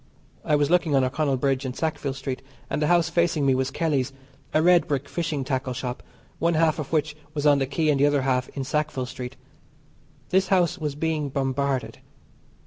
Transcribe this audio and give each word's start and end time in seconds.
I 0.43 0.55
was 0.55 0.71
looking 0.71 0.95
on 0.95 1.03
O'Connell 1.03 1.37
Bridge 1.37 1.63
and 1.63 1.75
Sackville 1.75 2.15
Street, 2.15 2.41
and 2.71 2.81
the 2.81 2.87
house 2.87 3.07
facing 3.07 3.45
me 3.45 3.53
was 3.53 3.69
Kelly's 3.69 4.11
a 4.51 4.59
red 4.59 4.87
brick 4.87 5.07
fishing 5.07 5.43
tackle 5.43 5.73
shop, 5.75 6.01
one 6.39 6.55
half 6.55 6.79
of 6.79 6.91
which 6.91 7.15
was 7.35 7.45
on 7.45 7.59
the 7.59 7.67
Quay 7.67 7.89
and 7.89 7.99
the 7.99 8.07
other 8.07 8.23
half 8.23 8.49
in 8.57 8.63
Sackville 8.63 9.05
Street. 9.05 9.35
This 10.29 10.47
house 10.47 10.79
was 10.79 10.95
being 10.95 11.29
bombarded. 11.29 11.99